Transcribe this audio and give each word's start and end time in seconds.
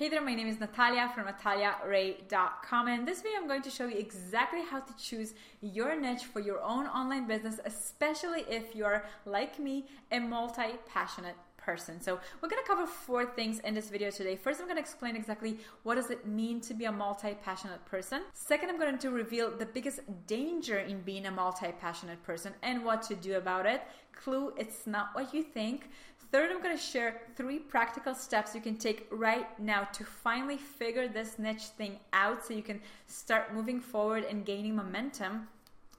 Hey 0.00 0.08
there, 0.08 0.22
my 0.22 0.34
name 0.34 0.46
is 0.46 0.58
Natalia 0.58 1.12
from 1.14 1.26
nataliaray.com 1.26 2.88
and 2.88 3.00
in 3.00 3.04
this 3.04 3.20
video 3.20 3.38
I'm 3.38 3.46
going 3.46 3.60
to 3.60 3.68
show 3.68 3.86
you 3.86 3.98
exactly 3.98 4.62
how 4.62 4.80
to 4.80 4.96
choose 4.96 5.34
your 5.60 5.94
niche 5.94 6.24
for 6.24 6.40
your 6.40 6.58
own 6.62 6.86
online 6.86 7.26
business, 7.26 7.60
especially 7.66 8.46
if 8.48 8.74
you're 8.74 9.04
like 9.26 9.58
me, 9.58 9.84
a 10.10 10.18
multi-passionate 10.18 11.36
person. 11.58 12.00
So 12.00 12.18
we're 12.40 12.48
going 12.48 12.62
to 12.62 12.66
cover 12.66 12.86
four 12.86 13.26
things 13.26 13.58
in 13.58 13.74
this 13.74 13.90
video 13.90 14.10
today. 14.10 14.36
First, 14.36 14.60
I'm 14.60 14.66
going 14.66 14.76
to 14.76 14.80
explain 14.80 15.16
exactly 15.16 15.58
what 15.82 15.96
does 15.96 16.08
it 16.08 16.26
mean 16.26 16.62
to 16.62 16.72
be 16.72 16.86
a 16.86 16.92
multi-passionate 16.92 17.84
person. 17.84 18.22
Second, 18.32 18.70
I'm 18.70 18.78
going 18.78 18.96
to 18.96 19.10
reveal 19.10 19.50
the 19.54 19.66
biggest 19.66 20.00
danger 20.26 20.78
in 20.78 21.02
being 21.02 21.26
a 21.26 21.30
multi-passionate 21.30 22.22
person 22.22 22.54
and 22.62 22.86
what 22.86 23.02
to 23.02 23.14
do 23.14 23.36
about 23.36 23.66
it. 23.66 23.82
Clue, 24.12 24.54
it's 24.56 24.86
not 24.86 25.10
what 25.12 25.34
you 25.34 25.42
think. 25.42 25.90
Third, 26.32 26.50
I'm 26.52 26.62
going 26.62 26.76
to 26.76 26.82
share 26.82 27.22
three 27.36 27.58
practical 27.58 28.14
steps 28.14 28.54
you 28.54 28.60
can 28.60 28.76
take 28.76 29.08
right 29.10 29.58
now 29.58 29.84
to 29.92 30.04
finally 30.04 30.56
figure 30.56 31.08
this 31.08 31.38
niche 31.38 31.64
thing 31.76 31.98
out 32.12 32.44
so 32.44 32.54
you 32.54 32.62
can 32.62 32.80
start 33.06 33.52
moving 33.52 33.80
forward 33.80 34.24
and 34.24 34.44
gaining 34.46 34.76
momentum. 34.76 35.48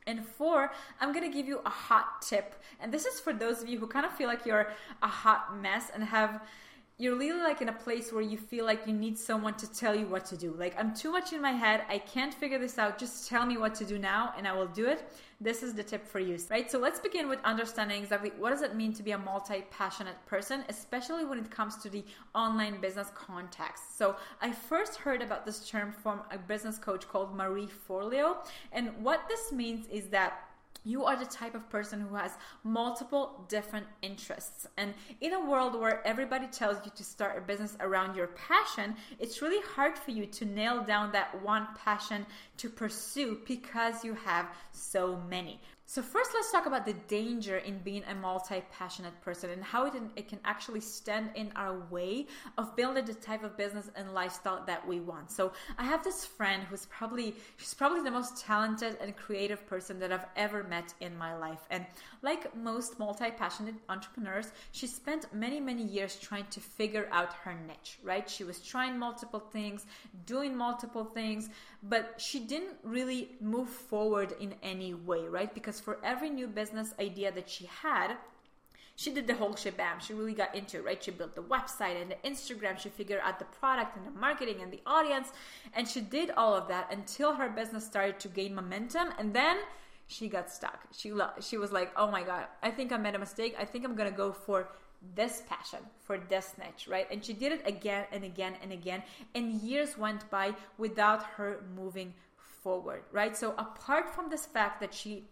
And 0.07 0.25
four, 0.25 0.71
I'm 0.99 1.13
gonna 1.13 1.31
give 1.31 1.47
you 1.47 1.61
a 1.65 1.69
hot 1.69 2.21
tip. 2.21 2.55
And 2.79 2.91
this 2.91 3.05
is 3.05 3.19
for 3.19 3.33
those 3.33 3.61
of 3.61 3.69
you 3.69 3.77
who 3.77 3.87
kind 3.87 4.05
of 4.05 4.11
feel 4.11 4.27
like 4.27 4.45
you're 4.45 4.71
a 5.03 5.07
hot 5.07 5.61
mess 5.61 5.91
and 5.93 6.03
have 6.03 6.41
you're 7.01 7.15
really 7.15 7.41
like 7.41 7.63
in 7.63 7.69
a 7.69 7.73
place 7.73 8.13
where 8.13 8.21
you 8.21 8.37
feel 8.37 8.63
like 8.63 8.85
you 8.85 8.93
need 8.93 9.17
someone 9.17 9.55
to 9.55 9.67
tell 9.73 9.95
you 9.95 10.05
what 10.05 10.23
to 10.23 10.37
do. 10.37 10.53
Like, 10.55 10.77
I'm 10.77 10.93
too 10.93 11.11
much 11.11 11.33
in 11.33 11.41
my 11.41 11.49
head. 11.51 11.81
I 11.89 11.97
can't 11.97 12.31
figure 12.31 12.59
this 12.59 12.77
out. 12.77 12.99
Just 12.99 13.27
tell 13.27 13.43
me 13.43 13.57
what 13.57 13.73
to 13.75 13.85
do 13.85 13.97
now 13.97 14.35
and 14.37 14.47
I 14.47 14.53
will 14.53 14.67
do 14.67 14.85
it. 14.85 15.11
This 15.39 15.63
is 15.63 15.73
the 15.73 15.81
tip 15.81 16.07
for 16.07 16.19
you, 16.19 16.37
right? 16.51 16.69
So 16.69 16.77
let's 16.77 16.99
begin 16.99 17.27
with 17.27 17.39
understanding 17.43 18.03
exactly 18.03 18.31
what 18.37 18.51
does 18.51 18.61
it 18.61 18.75
mean 18.75 18.93
to 18.93 19.01
be 19.01 19.13
a 19.13 19.17
multi-passionate 19.17 20.23
person, 20.27 20.63
especially 20.69 21.25
when 21.25 21.39
it 21.39 21.49
comes 21.49 21.77
to 21.77 21.89
the 21.89 22.05
online 22.35 22.79
business 22.79 23.09
context. 23.15 23.97
So 23.97 24.15
I 24.39 24.51
first 24.51 24.97
heard 24.97 25.23
about 25.23 25.43
this 25.43 25.67
term 25.67 25.91
from 25.91 26.21
a 26.29 26.37
business 26.37 26.77
coach 26.77 27.07
called 27.07 27.35
Marie 27.35 27.69
Forleo. 27.89 28.37
And 28.73 28.91
what 29.03 29.27
this 29.27 29.51
means 29.51 29.87
is 29.87 30.09
that 30.09 30.50
you 30.83 31.05
are 31.05 31.15
the 31.15 31.25
type 31.25 31.55
of 31.55 31.69
person 31.69 32.01
who 32.01 32.15
has 32.15 32.31
multiple 32.63 33.45
different 33.47 33.85
interests. 34.01 34.67
And 34.77 34.93
in 35.21 35.33
a 35.33 35.45
world 35.45 35.79
where 35.79 36.05
everybody 36.05 36.47
tells 36.47 36.83
you 36.85 36.91
to 36.95 37.03
start 37.03 37.37
a 37.37 37.41
business 37.41 37.77
around 37.79 38.15
your 38.15 38.27
passion, 38.27 38.95
it's 39.19 39.41
really 39.41 39.63
hard 39.75 39.97
for 39.97 40.11
you 40.11 40.25
to 40.25 40.45
nail 40.45 40.83
down 40.83 41.11
that 41.11 41.41
one 41.43 41.67
passion 41.77 42.25
to 42.57 42.69
pursue 42.69 43.39
because 43.45 44.03
you 44.03 44.15
have 44.15 44.47
so 44.71 45.21
many. 45.29 45.59
So, 45.91 46.01
first, 46.01 46.31
let's 46.33 46.49
talk 46.53 46.67
about 46.67 46.85
the 46.85 46.93
danger 47.09 47.57
in 47.57 47.79
being 47.79 48.05
a 48.09 48.15
multi 48.15 48.63
passionate 48.71 49.19
person 49.19 49.49
and 49.49 49.61
how 49.61 49.87
it, 49.87 49.93
it 50.15 50.29
can 50.29 50.39
actually 50.45 50.79
stand 50.79 51.31
in 51.35 51.51
our 51.57 51.79
way 51.89 52.27
of 52.57 52.77
building 52.77 53.03
the 53.03 53.13
type 53.13 53.43
of 53.43 53.57
business 53.57 53.91
and 53.97 54.13
lifestyle 54.13 54.63
that 54.67 54.87
we 54.87 55.01
want. 55.01 55.29
So, 55.29 55.51
I 55.77 55.83
have 55.83 56.01
this 56.01 56.23
friend 56.23 56.63
who's 56.63 56.85
probably 56.85 57.35
she's 57.57 57.73
probably 57.73 58.03
the 58.03 58.09
most 58.09 58.41
talented 58.41 58.99
and 59.01 59.13
creative 59.17 59.67
person 59.67 59.99
that 59.99 60.13
I've 60.13 60.27
ever 60.37 60.63
met 60.63 60.93
in 61.01 61.17
my 61.17 61.35
life. 61.35 61.59
And 61.69 61.85
like 62.21 62.55
most 62.55 62.97
multi 62.97 63.29
passionate 63.29 63.75
entrepreneurs, 63.89 64.53
she 64.71 64.87
spent 64.87 65.25
many, 65.33 65.59
many 65.59 65.83
years 65.83 66.15
trying 66.15 66.45
to 66.51 66.61
figure 66.61 67.09
out 67.11 67.33
her 67.43 67.53
niche, 67.67 67.99
right? 68.01 68.29
She 68.29 68.45
was 68.45 68.61
trying 68.61 68.97
multiple 68.97 69.41
things, 69.41 69.85
doing 70.25 70.55
multiple 70.55 71.03
things, 71.03 71.49
but 71.83 72.13
she 72.17 72.39
didn't 72.39 72.77
really 72.81 73.31
move 73.41 73.67
forward 73.67 74.35
in 74.39 74.53
any 74.63 74.93
way, 74.93 75.27
right? 75.27 75.53
Because 75.53 75.80
for 75.81 75.97
every 76.03 76.29
new 76.29 76.47
business 76.47 76.93
idea 76.99 77.31
that 77.31 77.49
she 77.49 77.65
had, 77.65 78.15
she 78.95 79.11
did 79.11 79.25
the 79.25 79.33
whole 79.35 79.55
shebang. 79.55 79.99
She 79.99 80.13
really 80.13 80.33
got 80.33 80.53
into 80.53 80.77
it, 80.77 80.85
right? 80.85 81.03
She 81.03 81.11
built 81.11 81.33
the 81.33 81.41
website 81.41 81.99
and 81.99 82.11
the 82.11 82.29
Instagram. 82.29 82.77
She 82.77 82.89
figured 82.89 83.21
out 83.23 83.39
the 83.39 83.45
product 83.45 83.97
and 83.97 84.05
the 84.05 84.11
marketing 84.11 84.61
and 84.61 84.71
the 84.71 84.81
audience. 84.85 85.29
And 85.73 85.87
she 85.87 86.01
did 86.01 86.31
all 86.31 86.53
of 86.53 86.67
that 86.67 86.91
until 86.91 87.33
her 87.33 87.49
business 87.49 87.85
started 87.85 88.19
to 88.19 88.27
gain 88.27 88.53
momentum. 88.53 89.09
And 89.17 89.33
then 89.33 89.57
she 90.07 90.27
got 90.27 90.51
stuck. 90.51 90.87
She, 90.95 91.13
she 91.39 91.57
was 91.57 91.71
like, 91.71 91.91
oh 91.95 92.11
my 92.11 92.21
God, 92.21 92.45
I 92.61 92.69
think 92.69 92.91
I 92.91 92.97
made 92.97 93.15
a 93.15 93.19
mistake. 93.19 93.55
I 93.57 93.65
think 93.65 93.85
I'm 93.85 93.95
going 93.95 94.11
to 94.11 94.15
go 94.15 94.31
for 94.31 94.69
this 95.15 95.41
passion 95.49 95.79
for 96.03 96.17
this 96.29 96.53
niche, 96.59 96.87
right? 96.87 97.07
And 97.09 97.23
she 97.23 97.33
did 97.33 97.51
it 97.53 97.61
again 97.65 98.05
and 98.11 98.23
again 98.23 98.53
and 98.61 98.71
again. 98.71 99.01
And 99.33 99.53
years 99.61 99.97
went 99.97 100.29
by 100.29 100.53
without 100.77 101.23
her 101.23 101.63
moving 101.75 102.13
forward, 102.61 103.01
right? 103.11 103.35
So, 103.35 103.55
apart 103.57 104.13
from 104.13 104.29
this 104.29 104.45
fact 104.45 104.79
that 104.81 104.93
she 104.93 105.23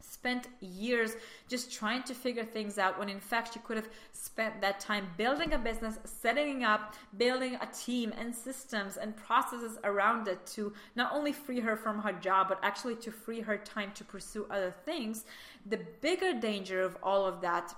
spent 0.00 0.48
years 0.60 1.16
just 1.48 1.72
trying 1.72 2.02
to 2.04 2.14
figure 2.14 2.44
things 2.44 2.78
out 2.78 2.98
when 2.98 3.08
in 3.08 3.20
fact 3.20 3.54
she 3.54 3.60
could 3.60 3.76
have 3.76 3.88
spent 4.12 4.60
that 4.60 4.80
time 4.80 5.06
building 5.16 5.52
a 5.52 5.58
business, 5.58 5.98
setting 6.04 6.64
up, 6.64 6.94
building 7.16 7.56
a 7.60 7.66
team 7.66 8.12
and 8.18 8.34
systems 8.34 8.96
and 8.96 9.16
processes 9.16 9.78
around 9.84 10.28
it 10.28 10.44
to 10.46 10.72
not 10.96 11.12
only 11.12 11.32
free 11.32 11.60
her 11.60 11.76
from 11.76 12.00
her 12.00 12.12
job, 12.12 12.48
but 12.48 12.58
actually 12.62 12.96
to 12.96 13.10
free 13.10 13.40
her 13.40 13.56
time 13.58 13.90
to 13.94 14.04
pursue 14.04 14.46
other 14.50 14.70
things. 14.84 15.24
The 15.66 15.80
bigger 16.00 16.38
danger 16.38 16.82
of 16.82 16.96
all 17.02 17.26
of 17.26 17.40
that 17.42 17.74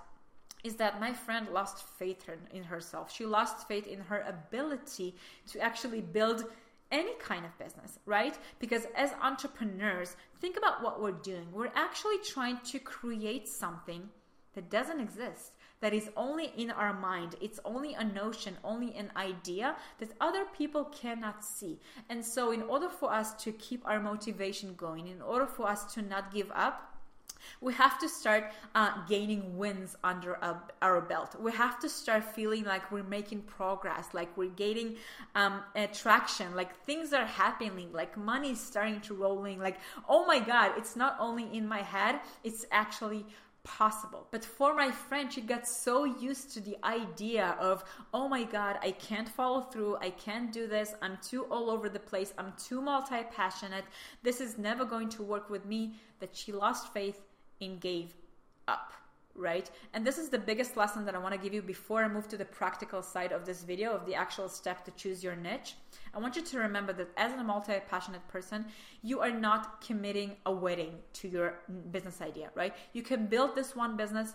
is 0.63 0.75
that 0.75 0.99
my 0.99 1.11
friend 1.11 1.47
lost 1.51 1.83
faith 1.99 2.29
in 2.51 2.63
herself. 2.63 3.11
She 3.11 3.25
lost 3.25 3.67
faith 3.67 3.85
in 3.85 3.99
her 3.99 4.21
ability 4.27 5.15
to 5.51 5.59
actually 5.59 6.01
build 6.01 6.45
any 6.93 7.15
kind 7.15 7.45
of 7.45 7.57
business, 7.57 7.99
right? 8.05 8.37
Because 8.59 8.85
as 8.95 9.11
entrepreneurs, 9.21 10.15
think 10.39 10.55
about 10.55 10.83
what 10.83 11.01
we're 11.01 11.11
doing. 11.11 11.47
We're 11.51 11.71
actually 11.75 12.19
trying 12.19 12.59
to 12.65 12.79
create 12.79 13.49
something 13.49 14.09
that 14.53 14.69
doesn't 14.69 14.99
exist, 14.99 15.53
that 15.81 15.93
is 15.93 16.11
only 16.15 16.53
in 16.55 16.69
our 16.69 16.93
mind. 16.93 17.35
It's 17.41 17.59
only 17.65 17.95
a 17.95 18.03
notion, 18.03 18.55
only 18.63 18.95
an 18.95 19.11
idea 19.17 19.75
that 19.99 20.11
other 20.21 20.45
people 20.55 20.85
cannot 20.85 21.43
see. 21.43 21.79
And 22.09 22.23
so, 22.23 22.51
in 22.51 22.61
order 22.61 22.87
for 22.87 23.11
us 23.11 23.33
to 23.43 23.51
keep 23.53 23.85
our 23.85 23.99
motivation 23.99 24.75
going, 24.75 25.07
in 25.07 25.21
order 25.21 25.47
for 25.47 25.67
us 25.67 25.93
to 25.95 26.03
not 26.03 26.31
give 26.31 26.51
up, 26.53 26.92
we 27.61 27.73
have 27.73 27.99
to 27.99 28.09
start 28.09 28.51
uh, 28.75 28.91
gaining 29.07 29.57
wins 29.57 29.95
under 30.03 30.37
our 30.81 31.01
belt. 31.01 31.35
We 31.39 31.51
have 31.51 31.79
to 31.79 31.89
start 31.89 32.23
feeling 32.23 32.63
like 32.63 32.91
we're 32.91 33.03
making 33.03 33.41
progress, 33.43 34.07
like 34.13 34.35
we're 34.37 34.49
gaining 34.49 34.97
um, 35.35 35.61
traction, 35.93 36.55
like 36.55 36.75
things 36.85 37.13
are 37.13 37.25
happening, 37.25 37.91
like 37.93 38.17
money 38.17 38.51
is 38.51 38.59
starting 38.59 39.01
to 39.01 39.13
rolling. 39.13 39.59
Like, 39.59 39.77
oh 40.07 40.25
my 40.25 40.39
God, 40.39 40.73
it's 40.77 40.95
not 40.95 41.17
only 41.19 41.45
in 41.55 41.67
my 41.67 41.81
head, 41.81 42.19
it's 42.43 42.65
actually 42.71 43.25
possible. 43.63 44.27
But 44.31 44.43
for 44.43 44.73
my 44.73 44.91
friend, 44.91 45.31
she 45.31 45.41
got 45.41 45.67
so 45.67 46.03
used 46.03 46.53
to 46.53 46.59
the 46.59 46.77
idea 46.83 47.55
of, 47.59 47.83
oh 48.13 48.27
my 48.27 48.43
God, 48.43 48.77
I 48.81 48.91
can't 48.91 49.29
follow 49.29 49.61
through. 49.61 49.97
I 49.97 50.09
can't 50.09 50.51
do 50.51 50.67
this. 50.67 50.93
I'm 51.01 51.17
too 51.21 51.45
all 51.45 51.69
over 51.69 51.89
the 51.89 51.99
place. 51.99 52.33
I'm 52.37 52.53
too 52.57 52.81
multi 52.81 53.23
passionate. 53.35 53.85
This 54.21 54.41
is 54.41 54.57
never 54.57 54.85
going 54.85 55.09
to 55.09 55.23
work 55.23 55.49
with 55.49 55.65
me 55.65 55.95
that 56.19 56.35
she 56.35 56.51
lost 56.51 56.93
faith 56.93 57.21
and 57.61 57.79
gave 57.79 58.13
up 58.67 58.93
right? 59.35 59.69
And 59.93 60.05
this 60.05 60.17
is 60.17 60.29
the 60.29 60.37
biggest 60.37 60.77
lesson 60.77 61.05
that 61.05 61.15
I 61.15 61.17
want 61.17 61.33
to 61.33 61.39
give 61.39 61.53
you 61.53 61.61
before 61.61 62.03
I 62.03 62.07
move 62.07 62.27
to 62.29 62.37
the 62.37 62.45
practical 62.45 63.01
side 63.01 63.31
of 63.31 63.45
this 63.45 63.63
video 63.63 63.93
of 63.93 64.05
the 64.05 64.15
actual 64.15 64.47
step 64.47 64.85
to 64.85 64.91
choose 64.91 65.23
your 65.23 65.35
niche. 65.35 65.75
I 66.13 66.19
want 66.19 66.35
you 66.35 66.43
to 66.43 66.59
remember 66.59 66.93
that 66.93 67.09
as 67.17 67.33
a 67.33 67.43
multi 67.43 67.79
passionate 67.89 68.27
person, 68.27 68.65
you 69.01 69.21
are 69.21 69.31
not 69.31 69.81
committing 69.81 70.35
a 70.45 70.51
wedding 70.51 70.95
to 71.13 71.27
your 71.27 71.59
business 71.91 72.21
idea, 72.21 72.49
right? 72.53 72.75
You 72.93 73.01
can 73.01 73.25
build 73.25 73.55
this 73.55 73.75
one 73.75 73.97
business 73.97 74.33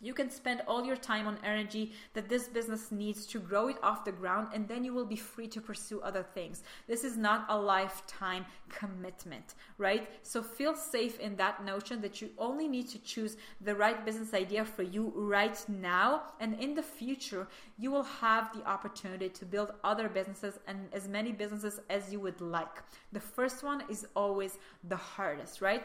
you 0.00 0.14
can 0.14 0.30
spend 0.30 0.62
all 0.66 0.84
your 0.84 0.96
time 0.96 1.26
on 1.26 1.38
energy 1.44 1.92
that 2.14 2.28
this 2.28 2.48
business 2.48 2.92
needs 2.92 3.26
to 3.26 3.38
grow 3.38 3.68
it 3.68 3.76
off 3.82 4.04
the 4.04 4.12
ground, 4.12 4.48
and 4.54 4.68
then 4.68 4.84
you 4.84 4.94
will 4.94 5.06
be 5.06 5.16
free 5.16 5.48
to 5.48 5.60
pursue 5.60 6.00
other 6.00 6.22
things. 6.22 6.62
This 6.86 7.04
is 7.04 7.16
not 7.16 7.46
a 7.48 7.58
lifetime 7.58 8.46
commitment, 8.68 9.54
right? 9.78 10.08
So 10.22 10.42
feel 10.42 10.74
safe 10.74 11.18
in 11.18 11.36
that 11.36 11.64
notion 11.64 12.00
that 12.02 12.20
you 12.20 12.30
only 12.38 12.68
need 12.68 12.88
to 12.90 12.98
choose 12.98 13.36
the 13.60 13.74
right 13.74 14.04
business 14.04 14.34
idea 14.34 14.64
for 14.64 14.82
you 14.82 15.12
right 15.14 15.58
now, 15.68 16.22
and 16.40 16.58
in 16.60 16.74
the 16.74 16.82
future, 16.82 17.46
you 17.78 17.90
will 17.90 18.04
have 18.04 18.52
the 18.52 18.64
opportunity 18.66 19.28
to 19.28 19.44
build 19.44 19.72
other 19.84 20.08
businesses 20.08 20.58
and 20.66 20.88
as 20.92 21.08
many 21.08 21.32
businesses 21.32 21.80
as 21.88 22.12
you 22.12 22.20
would 22.20 22.40
like. 22.40 22.82
The 23.12 23.20
first 23.20 23.62
one 23.62 23.82
is 23.88 24.06
always 24.14 24.58
the 24.88 24.96
hardest, 24.96 25.60
right? 25.60 25.84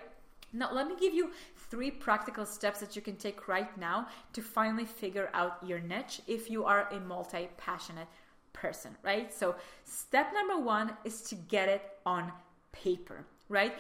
Now, 0.54 0.72
let 0.72 0.88
me 0.88 0.96
give 1.00 1.14
you 1.14 1.32
three 1.70 1.92
practical 1.92 2.46
steps 2.46 2.80
that 2.80 2.96
you 2.96 3.02
can 3.02 3.16
take 3.16 3.48
right 3.48 3.76
now 3.78 4.08
to 4.34 4.42
finally 4.42 4.86
figure 4.86 5.30
out 5.34 5.58
your 5.66 5.80
niche 5.80 6.22
if 6.28 6.50
you 6.50 6.64
are 6.66 6.88
a 6.92 7.00
multi 7.00 7.50
passionate 7.58 8.08
person, 8.54 8.96
right? 9.04 9.34
So, 9.34 9.56
step 9.84 10.32
number 10.34 10.58
one 10.64 10.96
is 11.04 11.22
to 11.24 11.36
get 11.36 11.68
it 11.70 11.82
on 12.06 12.32
paper, 12.72 13.26
right? 13.50 13.74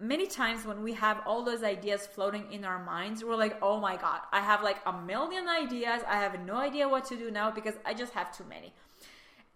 Many 0.00 0.26
times 0.26 0.64
when 0.64 0.82
we 0.82 0.94
have 0.94 1.20
all 1.26 1.44
those 1.44 1.62
ideas 1.62 2.06
floating 2.06 2.50
in 2.50 2.64
our 2.64 2.82
minds, 2.82 3.22
we're 3.22 3.36
like, 3.36 3.58
oh 3.62 3.78
my 3.78 3.96
God, 3.96 4.20
I 4.32 4.40
have 4.40 4.62
like 4.62 4.78
a 4.86 4.92
million 4.92 5.46
ideas. 5.48 6.02
I 6.08 6.16
have 6.16 6.40
no 6.40 6.56
idea 6.56 6.88
what 6.88 7.04
to 7.06 7.16
do 7.16 7.30
now 7.30 7.50
because 7.50 7.74
I 7.84 7.92
just 7.92 8.14
have 8.14 8.36
too 8.36 8.44
many 8.48 8.72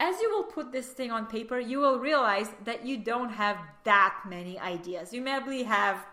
as 0.01 0.21
you 0.21 0.31
will 0.31 0.45
put 0.45 0.71
this 0.71 0.89
thing 0.89 1.11
on 1.11 1.27
paper, 1.27 1.59
you 1.59 1.81
will 1.81 1.99
realize 1.99 2.51
that 2.65 2.87
you 2.87 2.97
don't 2.97 3.31
have 3.31 3.59
that 3.85 4.15
many 4.29 4.59
ideas. 4.59 5.13
You 5.13 5.21
maybe 5.21 5.65
have 5.65 6.07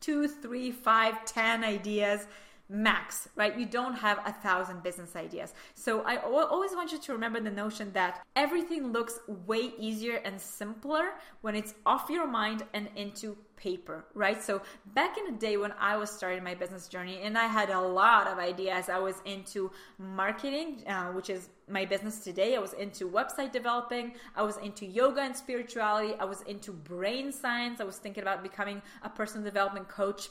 two, 0.00 0.26
three, 0.26 0.70
five, 0.70 1.24
ten 1.24 1.62
ideas, 1.62 2.26
max, 2.70 3.28
right? 3.34 3.58
You 3.58 3.66
don't 3.66 3.94
have 3.94 4.20
a 4.24 4.32
thousand 4.32 4.82
business 4.82 5.16
ideas. 5.16 5.52
So 5.74 6.02
I 6.02 6.18
always 6.18 6.70
want 6.72 6.92
you 6.92 6.98
to 6.98 7.12
remember 7.12 7.40
the 7.40 7.50
notion 7.50 7.90
that 7.92 8.22
everything 8.36 8.92
looks 8.92 9.18
way 9.26 9.72
easier 9.76 10.16
and 10.24 10.40
simpler 10.40 11.10
when 11.40 11.56
it's 11.56 11.74
off 11.84 12.08
your 12.08 12.28
mind 12.28 12.62
and 12.72 12.88
into 12.94 13.36
paper, 13.56 14.06
right? 14.14 14.42
So 14.42 14.62
back 14.94 15.18
in 15.18 15.24
the 15.24 15.38
day 15.38 15.56
when 15.56 15.72
I 15.78 15.96
was 15.96 16.10
starting 16.10 16.42
my 16.42 16.54
business 16.54 16.86
journey 16.88 17.20
and 17.22 17.36
I 17.36 17.46
had 17.46 17.70
a 17.70 17.80
lot 17.80 18.28
of 18.28 18.38
ideas, 18.38 18.88
I 18.88 18.98
was 18.98 19.16
into 19.24 19.70
marketing, 19.98 20.84
uh, 20.86 21.06
which 21.08 21.28
is 21.28 21.48
my 21.68 21.84
business 21.84 22.20
today. 22.20 22.56
I 22.56 22.58
was 22.58 22.72
into 22.74 23.08
website 23.08 23.52
developing. 23.52 24.14
I 24.34 24.42
was 24.42 24.56
into 24.58 24.86
yoga 24.86 25.22
and 25.22 25.36
spirituality. 25.36 26.14
I 26.18 26.24
was 26.24 26.42
into 26.42 26.72
brain 26.72 27.32
science. 27.32 27.80
I 27.80 27.84
was 27.84 27.96
thinking 27.96 28.22
about 28.22 28.42
becoming 28.42 28.80
a 29.02 29.08
personal 29.08 29.44
development 29.44 29.88
coach. 29.88 30.30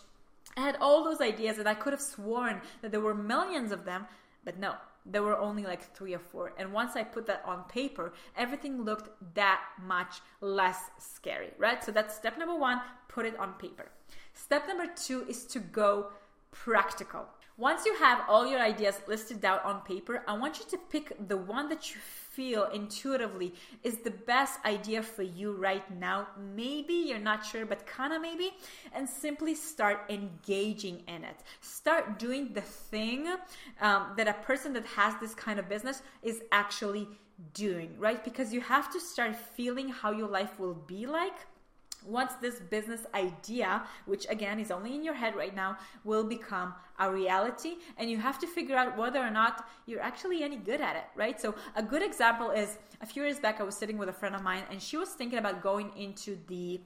I 0.57 0.61
had 0.61 0.77
all 0.81 1.03
those 1.03 1.21
ideas 1.21 1.57
and 1.57 1.67
I 1.67 1.73
could 1.73 1.93
have 1.93 2.01
sworn 2.01 2.61
that 2.81 2.91
there 2.91 3.01
were 3.01 3.15
millions 3.15 3.71
of 3.71 3.85
them, 3.85 4.05
but 4.43 4.59
no, 4.59 4.75
there 5.05 5.23
were 5.23 5.37
only 5.37 5.63
like 5.63 5.95
three 5.95 6.13
or 6.13 6.19
four. 6.19 6.53
And 6.57 6.73
once 6.73 6.95
I 6.95 7.03
put 7.03 7.25
that 7.27 7.43
on 7.45 7.63
paper, 7.63 8.13
everything 8.37 8.83
looked 8.83 9.09
that 9.35 9.61
much 9.81 10.21
less 10.41 10.79
scary, 10.97 11.51
right? 11.57 11.83
So 11.83 11.91
that's 11.91 12.15
step 12.15 12.37
number 12.37 12.55
one 12.55 12.81
put 13.07 13.25
it 13.25 13.37
on 13.39 13.53
paper. 13.53 13.89
Step 14.33 14.67
number 14.67 14.87
two 14.87 15.25
is 15.27 15.45
to 15.45 15.59
go 15.59 16.11
practical. 16.51 17.25
Once 17.57 17.85
you 17.85 17.93
have 17.95 18.21
all 18.29 18.47
your 18.47 18.61
ideas 18.61 19.01
listed 19.05 19.43
out 19.43 19.63
on 19.65 19.81
paper, 19.81 20.23
I 20.29 20.37
want 20.37 20.59
you 20.59 20.65
to 20.69 20.77
pick 20.77 21.11
the 21.27 21.35
one 21.35 21.67
that 21.67 21.93
you 21.93 21.99
feel 21.99 22.63
intuitively 22.73 23.53
is 23.83 23.97
the 23.97 24.11
best 24.11 24.59
idea 24.63 25.03
for 25.03 25.23
you 25.23 25.51
right 25.51 25.83
now. 25.99 26.27
Maybe 26.55 26.93
you're 26.93 27.19
not 27.19 27.45
sure, 27.45 27.65
but 27.65 27.85
kind 27.85 28.13
of 28.13 28.21
maybe, 28.21 28.51
and 28.93 29.09
simply 29.09 29.55
start 29.55 30.05
engaging 30.09 31.03
in 31.09 31.25
it. 31.25 31.35
Start 31.59 32.17
doing 32.17 32.53
the 32.53 32.61
thing 32.61 33.27
um, 33.81 34.13
that 34.15 34.29
a 34.29 34.33
person 34.45 34.71
that 34.71 34.85
has 34.85 35.15
this 35.19 35.35
kind 35.35 35.59
of 35.59 35.67
business 35.67 36.01
is 36.23 36.41
actually 36.53 37.09
doing, 37.53 37.93
right? 37.97 38.23
Because 38.23 38.53
you 38.53 38.61
have 38.61 38.89
to 38.93 39.01
start 39.01 39.35
feeling 39.35 39.89
how 39.89 40.11
your 40.11 40.29
life 40.29 40.57
will 40.59 40.75
be 40.75 41.05
like 41.05 41.35
once 42.05 42.33
this 42.41 42.59
business 42.59 43.05
idea, 43.13 43.83
which 44.05 44.25
again 44.29 44.59
is 44.59 44.71
only 44.71 44.95
in 44.95 45.03
your 45.03 45.13
head 45.13 45.35
right 45.35 45.55
now, 45.55 45.77
will 46.03 46.23
become 46.23 46.73
a 46.99 47.11
reality, 47.11 47.75
and 47.97 48.09
you 48.09 48.17
have 48.17 48.39
to 48.39 48.47
figure 48.47 48.75
out 48.75 48.97
whether 48.97 49.19
or 49.19 49.29
not 49.29 49.67
you're 49.85 50.01
actually 50.01 50.43
any 50.43 50.57
good 50.57 50.81
at 50.81 50.95
it, 50.95 51.05
right? 51.15 51.39
So, 51.39 51.55
a 51.75 51.83
good 51.83 52.03
example 52.03 52.51
is 52.51 52.77
a 53.01 53.05
few 53.05 53.23
years 53.23 53.39
back, 53.39 53.59
I 53.59 53.63
was 53.63 53.75
sitting 53.75 53.97
with 53.97 54.09
a 54.09 54.13
friend 54.13 54.35
of 54.35 54.43
mine, 54.43 54.63
and 54.69 54.81
she 54.81 54.97
was 54.97 55.09
thinking 55.09 55.39
about 55.39 55.61
going 55.61 55.91
into 55.97 56.37
the 56.47 56.81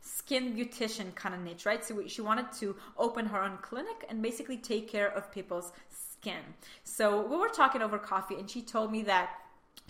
skin 0.00 0.54
beautician 0.54 1.14
kind 1.14 1.34
of 1.34 1.40
niche, 1.40 1.64
right? 1.64 1.84
So, 1.84 2.06
she 2.06 2.20
wanted 2.20 2.52
to 2.60 2.76
open 2.98 3.26
her 3.26 3.42
own 3.42 3.58
clinic 3.62 4.04
and 4.08 4.20
basically 4.22 4.58
take 4.58 4.88
care 4.88 5.08
of 5.08 5.32
people's 5.32 5.72
skin. 5.88 6.42
So, 6.84 7.22
we 7.22 7.36
were 7.36 7.48
talking 7.48 7.82
over 7.82 7.98
coffee, 7.98 8.36
and 8.36 8.50
she 8.50 8.62
told 8.62 8.92
me 8.92 9.02
that 9.04 9.30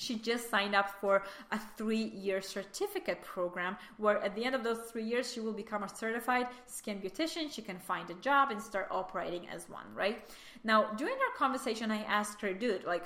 she 0.03 0.17
just 0.17 0.51
signed 0.51 0.75
up 0.75 0.91
for 1.01 1.23
a 1.51 1.59
three 1.77 2.07
year 2.27 2.43
certificate 2.43 3.23
program 3.23 3.77
where 3.99 4.19
at 4.23 4.35
the 4.35 4.45
end 4.45 4.55
of 4.55 4.65
those 4.65 4.81
three 4.91 5.05
years 5.05 5.33
she 5.33 5.41
will 5.41 5.53
become 5.53 5.83
a 5.85 5.89
certified 5.89 6.49
skin 6.67 7.01
beautician. 7.01 7.53
She 7.53 7.63
can 7.63 7.79
find 7.79 8.11
a 8.11 8.15
job 8.15 8.51
and 8.51 8.61
start 8.61 8.89
operating 8.91 9.49
as 9.49 9.69
one 9.69 9.89
right? 9.95 10.17
Now 10.65 10.93
during 10.95 11.15
our 11.15 11.35
conversation 11.37 11.91
i 11.91 12.03
asked 12.19 12.41
her 12.41 12.53
dude 12.53 12.85
like 12.85 13.05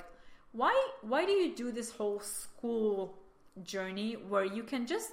why 0.51 0.73
why 1.01 1.25
do 1.25 1.31
you 1.31 1.55
do 1.55 1.71
this 1.71 1.91
whole 1.91 2.19
school 2.19 3.17
journey 3.63 4.13
where 4.13 4.45
you 4.45 4.63
can 4.63 4.85
just 4.85 5.11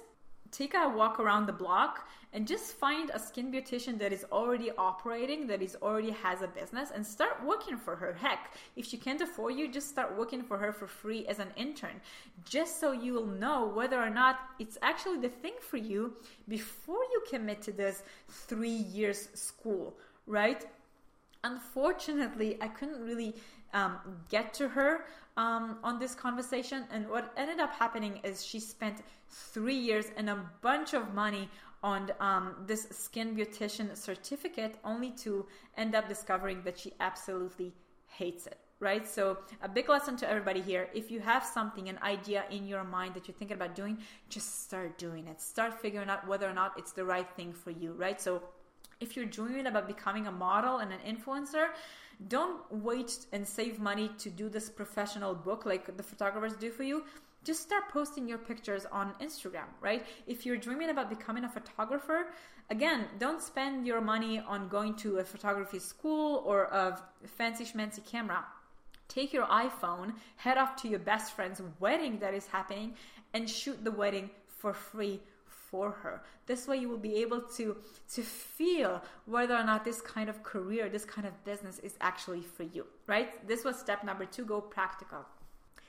take 0.51 0.73
a 0.73 0.89
walk 0.89 1.19
around 1.19 1.45
the 1.45 1.53
block 1.53 2.07
and 2.33 2.45
just 2.45 2.73
find 2.73 3.11
a 3.13 3.19
skin 3.19 3.51
beautician 3.51 3.97
that 3.99 4.11
is 4.11 4.25
already 4.31 4.69
operating, 4.77 5.47
that 5.47 5.61
is 5.61 5.77
already 5.81 6.11
has 6.11 6.41
a 6.41 6.47
business, 6.47 6.91
and 6.93 7.05
start 7.05 7.43
working 7.45 7.77
for 7.77 7.95
her. 7.95 8.13
Heck, 8.13 8.53
if 8.75 8.85
she 8.85 8.97
can't 8.97 9.21
afford 9.21 9.55
you, 9.55 9.71
just 9.71 9.87
start 9.87 10.17
working 10.17 10.43
for 10.43 10.57
her 10.57 10.73
for 10.73 10.85
free 10.85 11.25
as 11.27 11.39
an 11.39 11.47
intern, 11.55 12.01
just 12.43 12.79
so 12.79 12.91
you 12.91 13.13
will 13.13 13.25
know 13.25 13.65
whether 13.67 14.01
or 14.01 14.09
not 14.09 14.39
it's 14.59 14.77
actually 14.81 15.19
the 15.19 15.29
thing 15.29 15.53
for 15.61 15.77
you 15.77 16.13
before 16.49 17.03
you 17.13 17.23
commit 17.29 17.61
to 17.61 17.71
this 17.71 18.03
three 18.27 18.69
years 18.69 19.29
school, 19.33 19.95
right? 20.27 20.65
Unfortunately, 21.45 22.57
I 22.59 22.67
couldn't 22.67 23.01
really 23.01 23.35
um, 23.73 23.97
get 24.29 24.53
to 24.55 24.67
her 24.69 25.05
um, 25.37 25.77
on 25.83 25.99
this 25.99 26.15
conversation. 26.15 26.85
And 26.91 27.09
what 27.09 27.31
ended 27.37 27.59
up 27.59 27.73
happening 27.73 28.19
is 28.23 28.45
she 28.45 28.59
spent 28.59 29.03
three 29.29 29.75
years 29.75 30.05
and 30.17 30.29
a 30.29 30.39
bunch 30.61 30.93
of 30.93 31.13
money 31.13 31.49
on 31.83 32.11
um, 32.19 32.55
this 32.65 32.87
skin 32.89 33.35
beautician 33.35 33.95
certificate 33.95 34.75
only 34.83 35.11
to 35.11 35.45
end 35.77 35.93
up 35.93 36.07
discovering 36.09 36.61
that 36.63 36.79
she 36.79 36.93
absolutely 36.99 37.73
hates 38.07 38.47
it 38.47 38.57
right? 38.79 39.07
So, 39.07 39.37
a 39.61 39.69
big 39.69 39.87
lesson 39.89 40.17
to 40.17 40.29
everybody 40.29 40.61
here 40.61 40.89
if 40.93 41.09
you 41.09 41.19
have 41.21 41.43
something, 41.45 41.87
an 41.89 41.97
idea 42.03 42.43
in 42.51 42.67
your 42.67 42.83
mind 42.83 43.13
that 43.13 43.27
you're 43.27 43.35
thinking 43.35 43.55
about 43.55 43.73
doing, 43.75 43.97
just 44.29 44.63
start 44.63 44.97
doing 44.97 45.27
it. 45.27 45.41
Start 45.41 45.79
figuring 45.79 46.09
out 46.09 46.27
whether 46.27 46.49
or 46.49 46.53
not 46.53 46.73
it's 46.77 46.91
the 46.91 47.05
right 47.05 47.29
thing 47.37 47.53
for 47.53 47.71
you, 47.71 47.93
right? 47.93 48.19
So, 48.19 48.43
if 48.99 49.15
you're 49.15 49.25
dreaming 49.25 49.67
about 49.67 49.87
becoming 49.87 50.27
a 50.27 50.31
model 50.31 50.77
and 50.77 50.91
an 50.91 50.99
influencer, 51.07 51.67
don't 52.27 52.61
wait 52.71 53.25
and 53.31 53.47
save 53.47 53.79
money 53.79 54.09
to 54.19 54.29
do 54.29 54.49
this 54.49 54.69
professional 54.69 55.33
book 55.33 55.65
like 55.65 55.95
the 55.97 56.03
photographers 56.03 56.53
do 56.53 56.71
for 56.71 56.83
you 56.83 57.03
just 57.45 57.61
start 57.61 57.89
posting 57.89 58.27
your 58.27 58.39
pictures 58.39 58.87
on 58.91 59.13
Instagram, 59.21 59.69
right? 59.79 60.03
If 60.25 60.45
you're 60.45 60.57
dreaming 60.57 60.89
about 60.89 61.09
becoming 61.09 61.43
a 61.43 61.49
photographer, 61.49 62.31
again, 62.71 63.05
don't 63.19 63.41
spend 63.41 63.85
your 63.85 64.01
money 64.01 64.39
on 64.39 64.67
going 64.67 64.95
to 64.95 65.19
a 65.19 65.23
photography 65.23 65.77
school 65.77 66.41
or 66.43 66.63
a 66.63 66.99
fancy 67.37 67.63
schmancy 67.63 68.03
camera. 68.03 68.43
Take 69.07 69.31
your 69.31 69.45
iPhone, 69.45 70.13
head 70.37 70.57
off 70.57 70.75
to 70.81 70.87
your 70.87 70.97
best 70.97 71.33
friend's 71.33 71.61
wedding 71.79 72.17
that 72.19 72.33
is 72.33 72.47
happening, 72.47 72.95
and 73.35 73.47
shoot 73.47 73.83
the 73.83 73.91
wedding 73.91 74.31
for 74.47 74.73
free 74.73 75.19
for 75.69 75.91
her. 75.91 76.23
This 76.45 76.67
way 76.67 76.77
you 76.77 76.89
will 76.89 76.97
be 76.97 77.15
able 77.15 77.41
to 77.57 77.77
to 78.13 78.21
feel 78.21 79.01
whether 79.25 79.55
or 79.55 79.63
not 79.63 79.83
this 79.83 80.01
kind 80.01 80.29
of 80.29 80.43
career, 80.43 80.89
this 80.89 81.05
kind 81.05 81.27
of 81.27 81.43
business 81.43 81.79
is 81.79 81.95
actually 82.01 82.41
for 82.41 82.63
you, 82.63 82.85
right? 83.07 83.47
This 83.47 83.63
was 83.63 83.77
step 83.79 84.03
number 84.03 84.25
2, 84.25 84.45
go 84.45 84.61
practical. 84.61 85.25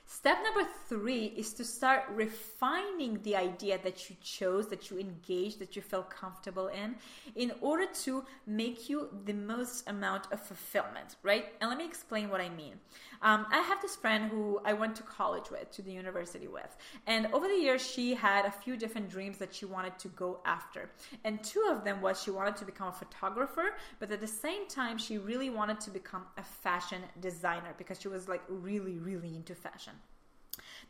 Step 0.09 0.37
number 0.41 0.65
three 0.87 1.33
is 1.35 1.53
to 1.53 1.65
start 1.65 2.05
refining 2.13 3.21
the 3.23 3.35
idea 3.35 3.77
that 3.83 4.09
you 4.09 4.15
chose, 4.21 4.69
that 4.69 4.89
you 4.89 4.97
engaged, 4.97 5.59
that 5.59 5.75
you 5.75 5.81
felt 5.81 6.09
comfortable 6.09 6.67
in, 6.67 6.95
in 7.35 7.51
order 7.59 7.85
to 8.03 8.23
make 8.45 8.87
you 8.89 9.09
the 9.25 9.33
most 9.33 9.87
amount 9.89 10.31
of 10.31 10.39
fulfillment, 10.39 11.17
right? 11.23 11.47
And 11.59 11.69
let 11.69 11.77
me 11.77 11.85
explain 11.85 12.29
what 12.29 12.39
I 12.39 12.47
mean. 12.47 12.75
Um, 13.21 13.47
I 13.51 13.59
have 13.59 13.81
this 13.81 13.97
friend 13.97 14.31
who 14.31 14.61
I 14.63 14.71
went 14.71 14.95
to 14.95 15.03
college 15.03 15.51
with, 15.51 15.71
to 15.71 15.81
the 15.81 15.91
university 15.91 16.47
with, 16.47 16.77
and 17.05 17.27
over 17.33 17.47
the 17.49 17.55
years 17.55 17.85
she 17.85 18.13
had 18.13 18.45
a 18.45 18.51
few 18.51 18.77
different 18.77 19.09
dreams 19.09 19.37
that 19.39 19.53
she 19.53 19.65
wanted 19.65 19.99
to 19.99 20.07
go 20.09 20.39
after. 20.45 20.89
And 21.25 21.43
two 21.43 21.67
of 21.69 21.83
them 21.83 22.01
was 22.01 22.23
she 22.23 22.31
wanted 22.31 22.55
to 22.57 22.65
become 22.65 22.87
a 22.87 22.93
photographer, 22.93 23.75
but 23.99 24.09
at 24.11 24.21
the 24.21 24.27
same 24.27 24.69
time 24.69 24.97
she 24.97 25.17
really 25.17 25.49
wanted 25.49 25.81
to 25.81 25.89
become 25.89 26.23
a 26.37 26.43
fashion 26.43 27.01
designer 27.19 27.73
because 27.77 27.99
she 27.99 28.07
was 28.07 28.29
like 28.29 28.43
really, 28.47 28.99
really 28.99 29.35
into 29.35 29.53
fashion. 29.53 29.96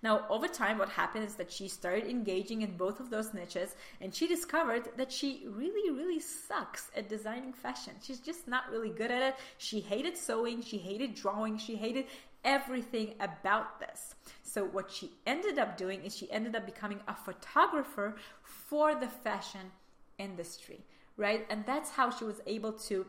Now, 0.03 0.25
over 0.29 0.47
time, 0.47 0.77
what 0.77 0.89
happened 0.89 1.25
is 1.25 1.35
that 1.35 1.51
she 1.51 1.67
started 1.67 2.07
engaging 2.07 2.61
in 2.61 2.77
both 2.77 2.99
of 2.99 3.09
those 3.09 3.33
niches 3.33 3.75
and 4.01 4.13
she 4.13 4.27
discovered 4.27 4.89
that 4.97 5.11
she 5.11 5.45
really, 5.49 5.91
really 5.91 6.19
sucks 6.19 6.91
at 6.95 7.09
designing 7.09 7.53
fashion. 7.53 7.93
She's 8.01 8.19
just 8.19 8.47
not 8.47 8.69
really 8.71 8.89
good 8.89 9.11
at 9.11 9.21
it. 9.21 9.35
She 9.57 9.79
hated 9.79 10.17
sewing, 10.17 10.61
she 10.61 10.77
hated 10.77 11.15
drawing, 11.15 11.57
she 11.57 11.75
hated 11.75 12.05
everything 12.43 13.15
about 13.19 13.79
this. 13.79 14.15
So, 14.43 14.65
what 14.65 14.91
she 14.91 15.11
ended 15.25 15.59
up 15.59 15.77
doing 15.77 16.03
is 16.03 16.15
she 16.15 16.31
ended 16.31 16.55
up 16.55 16.65
becoming 16.65 16.99
a 17.07 17.15
photographer 17.15 18.15
for 18.43 18.95
the 18.95 19.07
fashion 19.07 19.71
industry, 20.17 20.85
right? 21.17 21.45
And 21.49 21.65
that's 21.65 21.91
how 21.91 22.09
she 22.09 22.23
was 22.23 22.41
able 22.47 22.73
to 22.73 23.05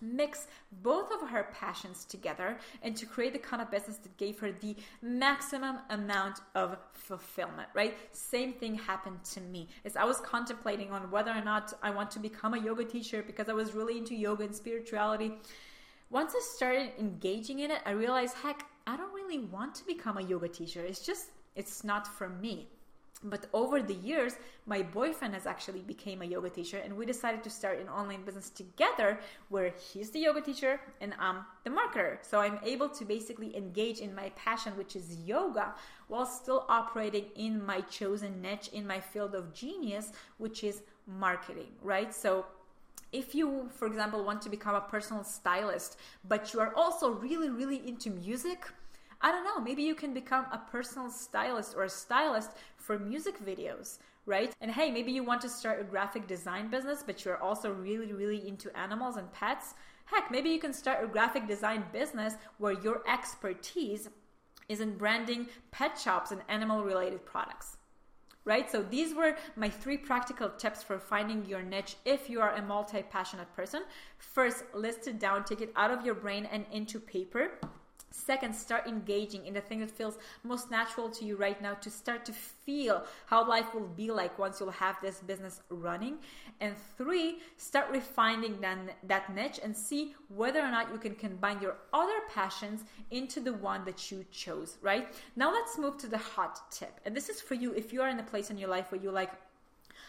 mix 0.00 0.46
both 0.82 1.10
of 1.12 1.28
her 1.28 1.48
passions 1.52 2.04
together 2.04 2.58
and 2.82 2.96
to 2.96 3.06
create 3.06 3.32
the 3.32 3.38
kind 3.38 3.60
of 3.62 3.70
business 3.70 3.96
that 3.98 4.16
gave 4.16 4.38
her 4.38 4.52
the 4.52 4.76
maximum 5.02 5.78
amount 5.90 6.40
of 6.54 6.76
fulfillment 6.92 7.68
right? 7.74 7.96
Same 8.12 8.52
thing 8.52 8.74
happened 8.74 9.22
to 9.24 9.40
me. 9.40 9.68
As 9.84 9.96
i 9.96 10.04
was 10.04 10.18
contemplating 10.20 10.90
on 10.90 11.10
whether 11.10 11.30
or 11.30 11.42
not 11.42 11.72
i 11.82 11.90
want 11.90 12.10
to 12.10 12.18
become 12.18 12.54
a 12.54 12.58
yoga 12.58 12.84
teacher 12.84 13.22
because 13.22 13.48
i 13.48 13.52
was 13.52 13.74
really 13.74 13.98
into 13.98 14.14
yoga 14.14 14.44
and 14.44 14.54
spirituality 14.54 15.32
once 16.10 16.34
i 16.36 16.40
started 16.54 16.92
engaging 16.98 17.60
in 17.60 17.70
it 17.70 17.80
i 17.86 17.90
realized 17.90 18.34
heck 18.42 18.66
i 18.86 18.96
don't 18.96 19.12
really 19.12 19.38
want 19.38 19.74
to 19.74 19.86
become 19.86 20.18
a 20.18 20.22
yoga 20.22 20.48
teacher. 20.48 20.80
It's 20.80 21.04
just 21.04 21.30
it's 21.56 21.84
not 21.84 22.06
for 22.06 22.28
me 22.28 22.68
but 23.24 23.46
over 23.52 23.82
the 23.82 23.94
years 23.94 24.34
my 24.66 24.82
boyfriend 24.82 25.34
has 25.34 25.46
actually 25.46 25.80
became 25.80 26.22
a 26.22 26.24
yoga 26.24 26.50
teacher 26.50 26.78
and 26.78 26.96
we 26.96 27.06
decided 27.06 27.42
to 27.42 27.50
start 27.50 27.78
an 27.80 27.88
online 27.88 28.22
business 28.24 28.50
together 28.50 29.18
where 29.48 29.72
he's 29.92 30.10
the 30.10 30.20
yoga 30.20 30.40
teacher 30.40 30.80
and 31.00 31.14
i'm 31.18 31.38
the 31.64 31.70
marketer. 31.70 32.18
So 32.22 32.40
i'm 32.40 32.58
able 32.64 32.88
to 32.90 33.04
basically 33.04 33.56
engage 33.56 33.98
in 33.98 34.14
my 34.14 34.30
passion 34.36 34.76
which 34.76 34.94
is 34.94 35.16
yoga 35.24 35.74
while 36.08 36.26
still 36.26 36.66
operating 36.68 37.26
in 37.36 37.64
my 37.64 37.80
chosen 37.82 38.40
niche 38.42 38.68
in 38.72 38.86
my 38.86 39.00
field 39.00 39.34
of 39.34 39.52
genius 39.54 40.12
which 40.38 40.62
is 40.62 40.82
marketing 41.06 41.72
right? 41.82 42.14
So 42.14 42.46
if 43.14 43.32
you, 43.32 43.68
for 43.76 43.86
example, 43.86 44.24
want 44.24 44.42
to 44.42 44.48
become 44.48 44.74
a 44.74 44.80
personal 44.80 45.22
stylist, 45.22 45.96
but 46.26 46.52
you 46.52 46.58
are 46.58 46.74
also 46.74 47.10
really, 47.10 47.48
really 47.48 47.80
into 47.86 48.10
music, 48.10 48.66
I 49.24 49.32
don't 49.32 49.44
know, 49.44 49.58
maybe 49.58 49.82
you 49.82 49.94
can 49.94 50.12
become 50.12 50.44
a 50.52 50.58
personal 50.70 51.08
stylist 51.08 51.74
or 51.74 51.84
a 51.84 51.88
stylist 51.88 52.50
for 52.76 52.98
music 52.98 53.42
videos, 53.42 53.96
right? 54.26 54.54
And 54.60 54.70
hey, 54.70 54.90
maybe 54.90 55.12
you 55.12 55.24
want 55.24 55.40
to 55.40 55.48
start 55.48 55.80
a 55.80 55.84
graphic 55.84 56.26
design 56.26 56.68
business, 56.68 57.02
but 57.02 57.24
you're 57.24 57.42
also 57.42 57.72
really, 57.72 58.12
really 58.12 58.46
into 58.46 58.76
animals 58.76 59.16
and 59.16 59.32
pets. 59.32 59.76
Heck, 60.04 60.30
maybe 60.30 60.50
you 60.50 60.58
can 60.58 60.74
start 60.74 61.02
a 61.02 61.06
graphic 61.06 61.48
design 61.48 61.84
business 61.90 62.34
where 62.58 62.74
your 62.82 63.02
expertise 63.10 64.10
is 64.68 64.80
in 64.80 64.98
branding 64.98 65.48
pet 65.70 65.98
shops 65.98 66.30
and 66.30 66.42
animal 66.50 66.84
related 66.84 67.24
products 67.24 67.78
right? 68.46 68.70
So 68.70 68.82
these 68.82 69.14
were 69.14 69.38
my 69.56 69.70
three 69.70 69.96
practical 69.96 70.50
tips 70.50 70.82
for 70.82 70.98
finding 70.98 71.46
your 71.46 71.62
niche 71.62 71.96
if 72.04 72.28
you 72.28 72.42
are 72.42 72.54
a 72.56 72.60
multi 72.60 73.02
passionate 73.02 73.50
person. 73.56 73.84
First, 74.18 74.64
list 74.74 75.08
it 75.08 75.18
down, 75.18 75.44
take 75.44 75.62
it 75.62 75.72
out 75.76 75.90
of 75.90 76.04
your 76.04 76.14
brain 76.14 76.46
and 76.52 76.66
into 76.70 77.00
paper. 77.00 77.52
Second, 78.14 78.54
start 78.54 78.86
engaging 78.86 79.44
in 79.44 79.54
the 79.54 79.60
thing 79.60 79.80
that 79.80 79.90
feels 79.90 80.18
most 80.44 80.70
natural 80.70 81.10
to 81.10 81.24
you 81.24 81.36
right 81.36 81.60
now 81.60 81.74
to 81.74 81.90
start 81.90 82.24
to 82.24 82.32
feel 82.32 83.04
how 83.26 83.46
life 83.46 83.74
will 83.74 83.88
be 83.88 84.12
like 84.12 84.38
once 84.38 84.60
you'll 84.60 84.70
have 84.70 84.96
this 85.02 85.18
business 85.18 85.60
running. 85.68 86.18
And 86.60 86.76
three, 86.96 87.40
start 87.56 87.90
refining 87.90 88.60
that, 88.60 88.78
that 89.08 89.34
niche 89.34 89.58
and 89.62 89.76
see 89.76 90.14
whether 90.28 90.60
or 90.60 90.70
not 90.70 90.92
you 90.92 90.98
can 90.98 91.16
combine 91.16 91.60
your 91.60 91.76
other 91.92 92.20
passions 92.32 92.84
into 93.10 93.40
the 93.40 93.52
one 93.52 93.84
that 93.84 94.12
you 94.12 94.24
chose, 94.30 94.78
right? 94.80 95.08
Now 95.34 95.52
let's 95.52 95.76
move 95.76 95.98
to 95.98 96.06
the 96.06 96.18
hot 96.18 96.70
tip. 96.70 97.00
And 97.04 97.16
this 97.16 97.28
is 97.28 97.40
for 97.40 97.54
you 97.54 97.74
if 97.74 97.92
you 97.92 98.00
are 98.00 98.08
in 98.08 98.20
a 98.20 98.22
place 98.22 98.48
in 98.48 98.58
your 98.58 98.70
life 98.70 98.92
where 98.92 99.00
you're 99.00 99.12
like, 99.12 99.32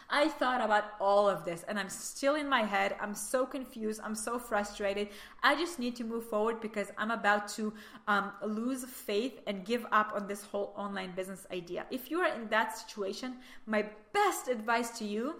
I 0.10 0.28
thought 0.28 0.62
about 0.62 0.86
all 1.00 1.28
of 1.28 1.46
this 1.46 1.64
and 1.68 1.80
I'm 1.80 1.90
still 1.90 2.36
in 2.36 2.48
my 2.48 2.64
head. 2.64 2.96
I'm 3.02 3.16
so 3.16 3.46
confused. 3.46 4.02
I'm 4.04 4.16
so 4.16 4.38
frustrated. 4.38 5.10
I 5.44 5.56
just 5.56 5.80
need 5.80 5.96
to 5.98 6.04
move 6.04 6.26
forward 6.26 6.62
because 6.62 6.92
I'm 6.98 7.12
about 7.12 7.48
to 7.50 7.74
um, 8.08 8.32
lose 8.44 8.86
faith 8.86 9.40
and 9.48 9.66
give 9.66 9.86
up 9.92 10.14
on 10.16 10.28
this 10.28 10.44
whole 10.44 10.74
online 10.76 11.14
business 11.16 11.48
idea. 11.52 11.86
If 11.92 12.12
you 12.12 12.20
are 12.20 12.34
in 12.34 12.48
that 12.50 12.78
situation, 12.78 13.38
my 13.66 13.86
best 14.14 14.48
advice 14.48 14.98
to 15.00 15.06
you 15.06 15.36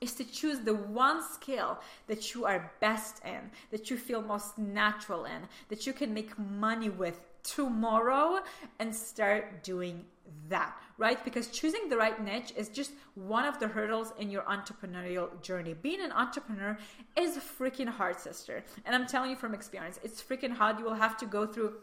is 0.00 0.14
to 0.14 0.24
choose 0.24 0.60
the 0.60 0.74
one 0.74 1.22
skill 1.22 1.78
that 2.06 2.34
you 2.34 2.44
are 2.44 2.72
best 2.80 3.20
in, 3.24 3.50
that 3.70 3.90
you 3.90 3.96
feel 3.96 4.22
most 4.22 4.56
natural 4.56 5.24
in, 5.24 5.42
that 5.68 5.86
you 5.86 5.92
can 5.92 6.14
make 6.14 6.38
money 6.38 6.88
with 6.88 7.20
tomorrow 7.42 8.40
and 8.78 8.94
start 8.94 9.62
doing 9.64 10.04
that, 10.48 10.76
right? 10.98 11.24
Because 11.24 11.48
choosing 11.48 11.88
the 11.88 11.96
right 11.96 12.22
niche 12.22 12.52
is 12.56 12.68
just 12.68 12.92
one 13.14 13.46
of 13.46 13.58
the 13.58 13.68
hurdles 13.68 14.12
in 14.18 14.30
your 14.30 14.42
entrepreneurial 14.42 15.40
journey. 15.40 15.74
Being 15.74 16.02
an 16.02 16.12
entrepreneur 16.12 16.76
is 17.16 17.38
freaking 17.38 17.88
hard, 17.88 18.18
sister. 18.18 18.64
And 18.84 18.94
I'm 18.94 19.06
telling 19.06 19.30
you 19.30 19.36
from 19.36 19.54
experience, 19.54 19.98
it's 20.02 20.20
freaking 20.20 20.52
hard. 20.52 20.78
You 20.78 20.84
will 20.84 20.94
have 20.94 21.16
to 21.18 21.26
go 21.26 21.46
through 21.46 21.74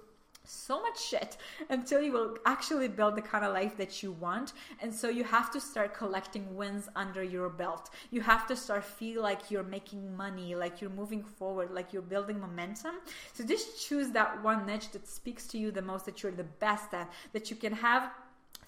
so 0.48 0.82
much 0.82 1.02
shit 1.02 1.38
until 1.70 2.02
you 2.02 2.12
will 2.12 2.38
actually 2.46 2.88
build 2.88 3.16
the 3.16 3.22
kind 3.22 3.44
of 3.44 3.54
life 3.54 3.76
that 3.78 4.04
you 4.04 4.12
want 4.12 4.54
and 4.82 4.94
so 4.94 5.10
you 5.10 5.24
have 5.24 5.52
to 5.52 5.60
start 5.60 5.94
collecting 5.94 6.56
wins 6.56 6.88
under 6.96 7.24
your 7.24 7.50
belt 7.50 7.90
you 8.12 8.22
have 8.22 8.46
to 8.46 8.56
start 8.56 8.84
feel 8.84 9.22
like 9.22 9.50
you're 9.50 9.64
making 9.64 10.16
money 10.16 10.56
like 10.56 10.82
you're 10.82 10.92
moving 10.92 11.24
forward 11.24 11.72
like 11.72 11.92
you're 11.94 12.02
building 12.02 12.40
momentum 12.40 12.96
so 13.34 13.44
just 13.44 13.88
choose 13.88 14.12
that 14.12 14.42
one 14.44 14.66
niche 14.66 14.92
that 14.92 15.08
speaks 15.08 15.48
to 15.48 15.58
you 15.58 15.72
the 15.72 15.82
most 15.82 16.06
that 16.06 16.22
you're 16.22 16.32
the 16.32 16.44
best 16.44 16.94
at 16.94 17.12
that 17.34 17.50
you 17.50 17.56
can 17.56 17.74
have 17.74 18.12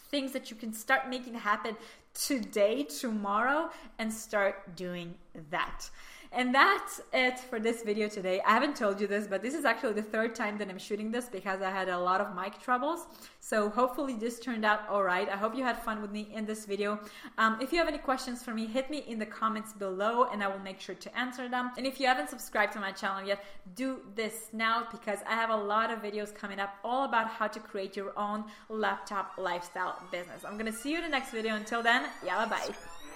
things 0.09 0.31
that 0.33 0.49
you 0.49 0.55
can 0.57 0.73
start 0.73 1.09
making 1.09 1.33
happen 1.35 1.75
today, 2.13 2.83
tomorrow, 2.83 3.69
and 3.99 4.11
start 4.11 4.75
doing 4.75 5.15
that. 5.49 5.89
And 6.31 6.53
that's 6.53 7.01
it 7.13 7.39
for 7.39 7.59
this 7.59 7.83
video 7.83 8.07
today. 8.07 8.41
I 8.45 8.51
haven't 8.51 8.75
told 8.75 8.99
you 8.99 9.07
this, 9.07 9.27
but 9.27 9.41
this 9.41 9.53
is 9.53 9.65
actually 9.65 9.93
the 9.93 10.03
third 10.03 10.35
time 10.35 10.57
that 10.57 10.69
I'm 10.69 10.77
shooting 10.77 11.11
this 11.11 11.25
because 11.25 11.61
I 11.61 11.71
had 11.71 11.89
a 11.89 11.97
lot 11.97 12.21
of 12.21 12.35
mic 12.35 12.61
troubles. 12.61 13.07
So 13.39 13.69
hopefully 13.69 14.13
this 14.13 14.39
turned 14.39 14.65
out 14.65 14.81
all 14.89 15.03
right. 15.03 15.29
I 15.29 15.37
hope 15.37 15.55
you 15.55 15.63
had 15.63 15.81
fun 15.81 16.01
with 16.01 16.11
me 16.11 16.27
in 16.33 16.45
this 16.45 16.65
video. 16.65 16.99
Um, 17.37 17.57
if 17.61 17.71
you 17.71 17.79
have 17.79 17.87
any 17.87 17.97
questions 17.97 18.43
for 18.43 18.53
me, 18.53 18.65
hit 18.65 18.89
me 18.89 19.03
in 19.07 19.19
the 19.19 19.25
comments 19.25 19.73
below 19.73 20.25
and 20.25 20.43
I 20.43 20.47
will 20.47 20.59
make 20.59 20.81
sure 20.81 20.95
to 20.95 21.17
answer 21.17 21.47
them. 21.47 21.71
And 21.77 21.87
if 21.87 21.99
you 21.99 22.07
haven't 22.07 22.29
subscribed 22.29 22.73
to 22.73 22.79
my 22.79 22.91
channel 22.91 23.25
yet, 23.25 23.45
do 23.75 24.01
this 24.15 24.49
now 24.51 24.87
because 24.91 25.19
I 25.27 25.33
have 25.33 25.49
a 25.49 25.55
lot 25.55 25.91
of 25.91 26.01
videos 26.01 26.35
coming 26.35 26.59
up 26.59 26.75
all 26.83 27.05
about 27.05 27.27
how 27.27 27.47
to 27.47 27.59
create 27.59 27.95
your 27.95 28.17
own 28.17 28.43
laptop 28.69 29.33
lifestyle 29.37 30.01
business. 30.11 30.43
I'm 30.45 30.57
to 30.67 30.73
see 30.73 30.91
you 30.91 30.97
in 30.97 31.03
the 31.03 31.09
next 31.09 31.31
video. 31.31 31.55
Until 31.55 31.81
then, 31.81 32.03
yeah, 32.25 32.45
bye. 32.45 33.06